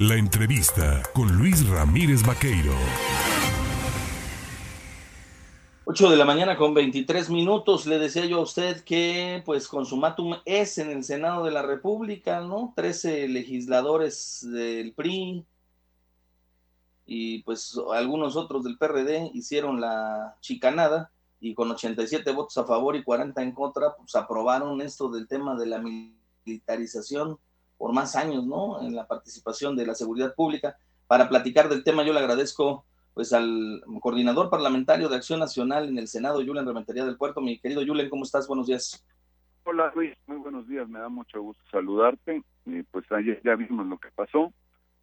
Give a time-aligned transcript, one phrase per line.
[0.00, 2.72] La entrevista con Luis Ramírez Vaqueiro.
[5.84, 7.84] 8 de la mañana con 23 minutos.
[7.84, 12.40] Le decía yo a usted que, pues, consumatum es en el Senado de la República,
[12.40, 12.72] ¿no?
[12.76, 15.44] 13 legisladores del PRI
[17.04, 22.96] y, pues, algunos otros del PRD hicieron la chicanada y con 87 votos a favor
[22.96, 25.84] y 40 en contra, pues, aprobaron esto del tema de la
[26.46, 27.38] militarización
[27.80, 28.82] por más años, ¿no?
[28.82, 30.76] En la participación de la seguridad pública.
[31.06, 35.96] Para platicar del tema, yo le agradezco pues al coordinador parlamentario de Acción Nacional en
[35.96, 37.40] el Senado, Julen Rementería del Puerto.
[37.40, 38.46] Mi querido Julen, ¿cómo estás?
[38.46, 39.02] Buenos días.
[39.64, 42.42] Hola Luis, muy buenos días, me da mucho gusto saludarte.
[42.90, 44.52] Pues ayer ya vimos lo que pasó.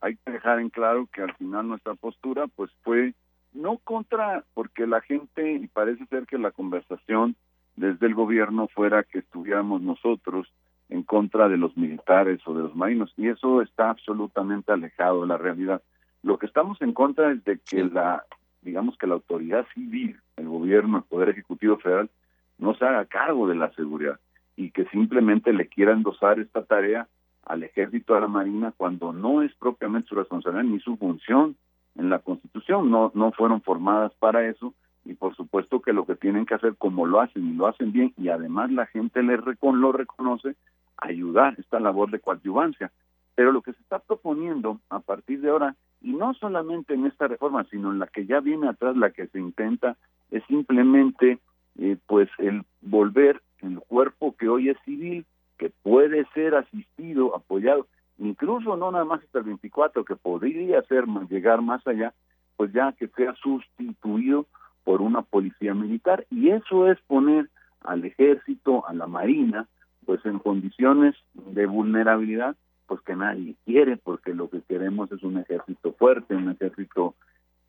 [0.00, 3.12] Hay que dejar en claro que al final nuestra postura pues fue
[3.52, 7.36] no contra, porque la gente, y parece ser que la conversación
[7.76, 10.48] desde el gobierno fuera que estuviéramos nosotros
[10.92, 15.26] en contra de los militares o de los marinos, y eso está absolutamente alejado de
[15.26, 15.82] la realidad.
[16.22, 18.24] Lo que estamos en contra es de que la,
[18.60, 22.10] digamos que la autoridad civil, el gobierno, el Poder Ejecutivo Federal,
[22.58, 24.20] no se haga cargo de la seguridad
[24.54, 27.08] y que simplemente le quiera endosar esta tarea
[27.44, 31.56] al ejército, a la marina, cuando no es propiamente su responsabilidad ni su función
[31.96, 36.16] en la Constitución, no, no fueron formadas para eso y por supuesto que lo que
[36.16, 39.36] tienen que hacer como lo hacen y lo hacen bien y además la gente le
[39.36, 40.54] lo reconoce,
[41.02, 42.90] ayudar esta labor de coadyuvancia.
[43.34, 47.28] Pero lo que se está proponiendo a partir de ahora, y no solamente en esta
[47.28, 49.96] reforma, sino en la que ya viene atrás, la que se intenta,
[50.30, 51.38] es simplemente
[51.78, 55.24] eh, pues el volver el cuerpo que hoy es civil,
[55.56, 57.86] que puede ser asistido, apoyado,
[58.18, 62.12] incluso no nada más hasta el 24, que podría ser llegar más allá,
[62.56, 64.46] pues ya que sea sustituido
[64.84, 66.26] por una policía militar.
[66.30, 67.48] Y eso es poner
[67.80, 69.68] al ejército, a la marina,
[70.04, 75.38] pues en condiciones de vulnerabilidad, pues que nadie quiere, porque lo que queremos es un
[75.38, 77.14] ejército fuerte, un ejército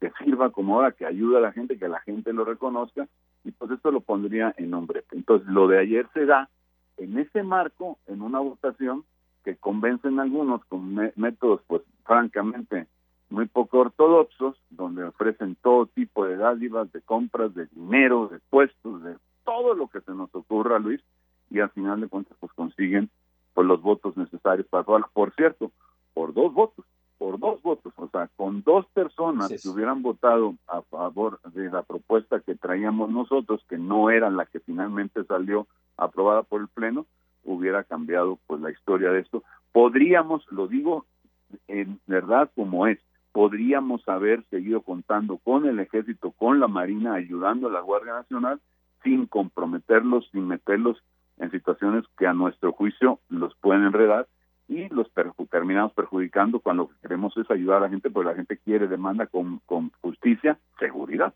[0.00, 3.06] que sirva como ahora, que ayude a la gente, que la gente lo reconozca,
[3.44, 5.04] y pues esto lo pondría en nombre.
[5.12, 6.48] Entonces, lo de ayer se da
[6.96, 9.04] en ese marco, en una votación
[9.44, 12.86] que convencen a algunos con métodos, pues francamente,
[13.30, 19.02] muy poco ortodoxos, donde ofrecen todo tipo de dádivas, de compras, de dinero, de puestos,
[19.02, 21.00] de todo lo que se nos ocurra, Luis,
[21.50, 23.10] y al final de cuentas pues consiguen
[23.54, 25.02] pues los votos necesarios para todas.
[25.12, 25.72] Por cierto,
[26.14, 26.84] por dos votos,
[27.18, 31.82] por dos votos, o sea, con dos personas que hubieran votado a favor de la
[31.82, 35.66] propuesta que traíamos nosotros, que no era la que finalmente salió
[35.96, 37.06] aprobada por el Pleno,
[37.44, 39.42] hubiera cambiado pues la historia de esto.
[39.72, 41.04] Podríamos, lo digo
[41.68, 42.98] en verdad como es,
[43.32, 48.60] podríamos haber seguido contando con el ejército, con la marina, ayudando a la Guardia Nacional,
[49.02, 51.02] sin comprometerlos, sin meterlos
[51.40, 54.28] en situaciones que a nuestro juicio los pueden enredar
[54.68, 55.08] y los
[55.50, 59.60] terminamos perjudicando cuando queremos es ayudar a la gente, porque la gente quiere, demanda con,
[59.66, 61.34] con justicia, seguridad.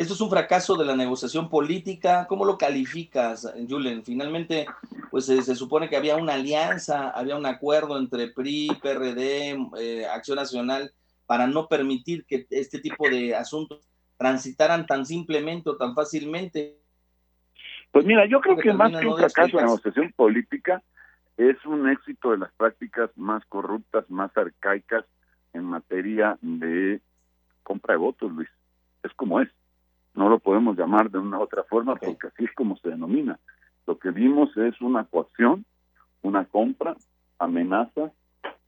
[0.00, 2.26] Esto es un fracaso de la negociación política.
[2.26, 4.02] ¿Cómo lo calificas, Julen?
[4.02, 4.64] Finalmente,
[5.10, 10.36] pues se, supone que había una alianza, había un acuerdo entre PRI, PRD, eh, Acción
[10.36, 10.94] Nacional,
[11.26, 13.86] para no permitir que este tipo de asuntos
[14.16, 16.79] transitaran tan simplemente o tan fácilmente.
[17.92, 20.82] Pues mira, yo creo que, más que un fracaso de la negociación política
[21.36, 25.04] es un éxito de las prácticas más corruptas, más arcaicas
[25.52, 27.00] en materia de
[27.62, 28.48] compra de votos, Luis.
[29.02, 29.48] Es como es.
[30.14, 33.38] No lo podemos llamar de una otra forma porque así es como se denomina.
[33.86, 35.64] Lo que vimos es una coacción,
[36.22, 36.96] una compra,
[37.38, 38.12] amenaza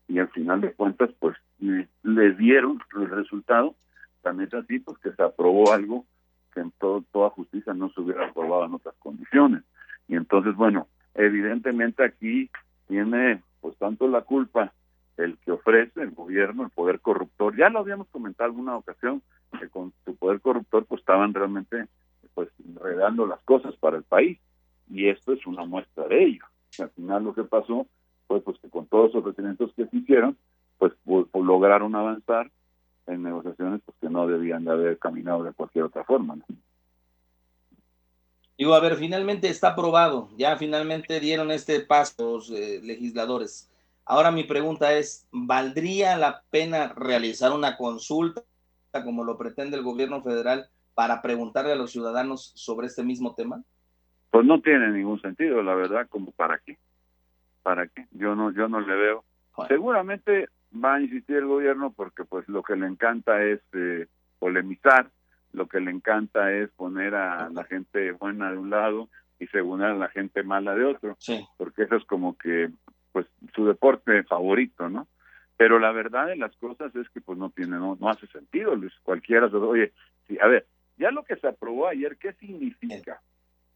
[0.09, 3.75] y al final de cuentas pues le dieron el resultado.
[4.23, 6.07] También es así pues que se aprobó algo
[6.53, 9.63] que en todo, toda justicia no se hubiera aprobado en otras condiciones.
[10.09, 12.51] Y entonces, bueno, evidentemente aquí
[12.89, 14.73] tiene pues tanto la culpa
[15.17, 17.57] el que ofrece el gobierno, el poder corruptor.
[17.57, 19.23] Ya lo habíamos comentado en alguna ocasión,
[19.59, 21.87] que con su poder corruptor pues estaban realmente
[22.35, 24.39] pues enredando las cosas para el país.
[24.91, 26.45] Y esto es una muestra de ello.
[26.79, 27.87] al final lo que pasó
[28.27, 30.37] fue pues que con todos los ofrecimientos que se hicieron,
[30.79, 32.51] pues, pues lograron avanzar
[33.07, 36.37] en negociaciones pues, que no debían de haber caminado de cualquier otra forma.
[38.57, 43.71] Digo, a ver, finalmente está aprobado, ya finalmente dieron este paso los eh, legisladores.
[44.05, 48.43] Ahora mi pregunta es, ¿valdría la pena realizar una consulta
[49.05, 53.63] como lo pretende el gobierno federal para preguntarle a los ciudadanos sobre este mismo tema?
[54.31, 56.79] Pues no tiene ningún sentido, la verdad, como para qué.
[57.63, 58.07] ¿Para qué?
[58.11, 59.25] Yo no yo no le veo.
[59.69, 64.07] Seguramente va a insistir el gobierno porque pues lo que le encanta es eh,
[64.39, 65.11] polemizar,
[65.53, 69.09] lo que le encanta es poner a la gente buena de un lado
[69.39, 71.17] y según a la gente mala de otro,
[71.57, 72.71] porque eso es como que
[73.13, 75.09] pues su deporte favorito, ¿no?
[75.57, 78.75] Pero la verdad de las cosas es que pues no tiene, no, no hace sentido,
[78.75, 78.93] Luis.
[79.03, 79.93] Cualquiera se oye,
[80.27, 80.67] sí, a ver,
[80.97, 83.21] ya lo que se aprobó ayer, ¿qué significa?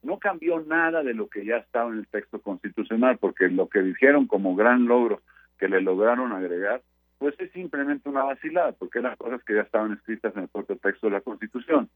[0.02, 3.82] No cambió nada de lo que ya estaba en el texto constitucional, porque lo que
[3.82, 5.20] dijeron como gran logro
[5.58, 6.82] que le lograron agregar,
[7.18, 10.76] pues es simplemente una vacilada, porque eran cosas que ya estaban escritas en el propio
[10.76, 11.88] texto de la Constitución.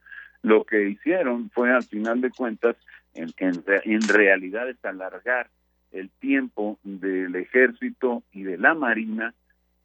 [0.43, 2.77] Lo que hicieron fue, al final de cuentas,
[3.15, 5.51] en, en, en realidad es alargar
[5.93, 9.35] el tiempo del ejército y de la marina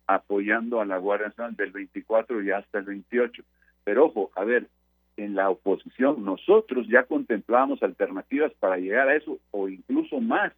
[0.07, 3.44] apoyando a la Guardia Nacional del 24 y hasta el 28.
[3.83, 4.68] Pero ojo, a ver,
[5.18, 10.54] en la oposición nosotros ya contemplábamos alternativas para llegar a eso o incluso más.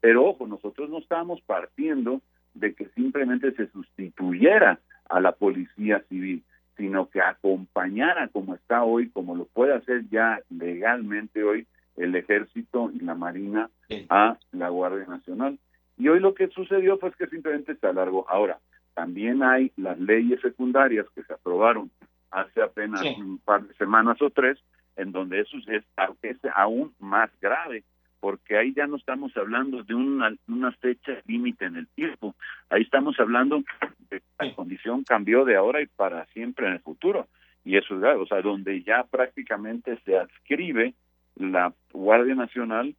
[0.00, 2.22] Pero ojo, nosotros no estábamos partiendo
[2.54, 6.42] de que simplemente se sustituyera a la policía civil,
[6.76, 11.66] sino que acompañara como está hoy, como lo puede hacer ya legalmente hoy
[11.96, 13.70] el ejército y la marina
[14.08, 15.58] a la Guardia Nacional.
[15.98, 18.24] Y hoy lo que sucedió fue que simplemente se alargó.
[18.28, 18.58] Ahora,
[18.94, 21.90] también hay las leyes secundarias que se aprobaron
[22.30, 24.58] hace apenas un par de semanas o tres,
[24.96, 25.84] en donde eso es,
[26.22, 27.84] es aún más grave,
[28.20, 32.34] porque ahí ya no estamos hablando de una, una fecha límite en el tiempo,
[32.68, 33.62] ahí estamos hablando
[34.10, 37.26] de que la condición cambió de ahora y para siempre en el futuro,
[37.64, 40.94] y eso es grave, o sea, donde ya prácticamente se adscribe
[41.36, 42.94] la Guardia Nacional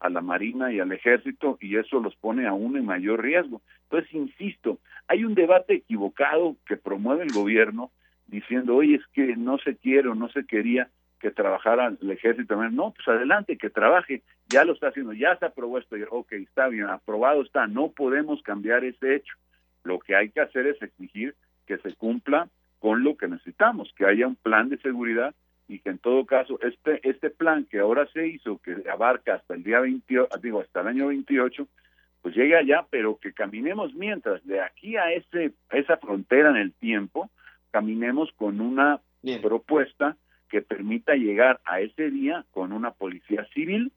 [0.00, 3.62] a la Marina y al Ejército y eso los pone aún en mayor riesgo.
[3.84, 4.78] Entonces, insisto,
[5.08, 7.90] hay un debate equivocado que promueve el gobierno
[8.26, 12.56] diciendo, oye, es que no se quiere o no se quería que trabajara el ejército.
[12.70, 16.68] No, pues adelante, que trabaje, ya lo está haciendo, ya se aprobó esto, ok, está
[16.68, 19.34] bien, aprobado está, no podemos cambiar ese hecho.
[19.84, 21.34] Lo que hay que hacer es exigir
[21.66, 22.48] que se cumpla
[22.78, 25.34] con lo que necesitamos, que haya un plan de seguridad
[25.68, 29.54] y que en todo caso este este plan que ahora se hizo que abarca hasta
[29.54, 31.66] el día 28, digo hasta el año 28
[32.22, 36.72] pues llegue allá pero que caminemos mientras de aquí a ese esa frontera en el
[36.72, 37.30] tiempo
[37.72, 39.00] caminemos con una
[39.42, 40.16] propuesta
[40.48, 43.92] que permita llegar a ese día con una policía civil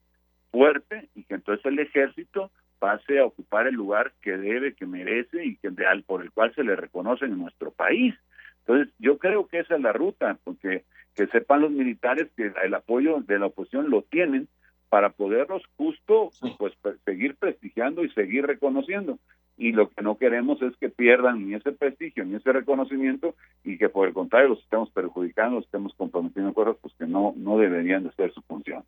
[0.50, 5.44] fuerte y que entonces el ejército pase a ocupar el lugar que debe, que merece
[5.44, 5.70] y que
[6.06, 8.14] por el cual se le reconoce en nuestro país.
[8.60, 12.74] Entonces, yo creo que esa es la ruta, porque que sepan los militares que el
[12.74, 14.48] apoyo de la oposición lo tienen
[14.88, 16.72] para poderlos justo pues
[17.04, 19.18] seguir prestigiando y seguir reconociendo
[19.60, 23.76] y lo que no queremos es que pierdan ni ese prestigio ni ese reconocimiento y
[23.76, 27.34] que por el contrario los estemos perjudicando, los estemos comprometiendo en cosas pues que no
[27.36, 28.82] no deberían de ser su función.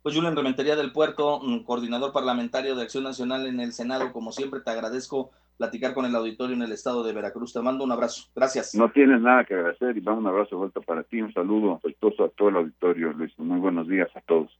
[0.00, 4.30] Pues Julián Rementería del Puerto, mm, coordinador parlamentario de Acción Nacional en el Senado, como
[4.30, 7.52] siempre te agradezco platicar con el auditorio en el estado de Veracruz.
[7.52, 8.28] Te mando un abrazo.
[8.34, 8.76] Gracias.
[8.76, 11.20] No tienes nada que agradecer y vamos un abrazo de vuelta para ti.
[11.20, 13.36] Un saludo afectuoso a todo el auditorio, Luis.
[13.38, 14.56] Muy buenos días a todos.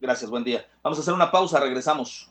[0.00, 0.64] Gracias, buen día.
[0.82, 2.30] Vamos a hacer una pausa, regresamos.